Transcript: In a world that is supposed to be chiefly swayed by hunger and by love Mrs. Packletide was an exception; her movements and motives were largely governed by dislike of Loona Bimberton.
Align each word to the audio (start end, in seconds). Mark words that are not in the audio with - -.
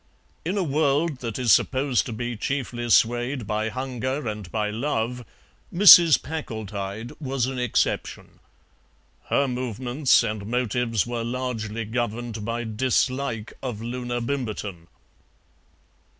In 0.43 0.57
a 0.57 0.63
world 0.63 1.17
that 1.19 1.37
is 1.37 1.53
supposed 1.53 2.07
to 2.07 2.11
be 2.11 2.35
chiefly 2.35 2.89
swayed 2.89 3.45
by 3.45 3.69
hunger 3.69 4.27
and 4.27 4.51
by 4.51 4.71
love 4.71 5.23
Mrs. 5.71 6.19
Packletide 6.19 7.11
was 7.19 7.45
an 7.45 7.59
exception; 7.59 8.39
her 9.25 9.47
movements 9.47 10.23
and 10.23 10.47
motives 10.47 11.05
were 11.05 11.23
largely 11.23 11.85
governed 11.85 12.43
by 12.43 12.63
dislike 12.63 13.53
of 13.61 13.79
Loona 13.83 14.21
Bimberton. 14.21 14.87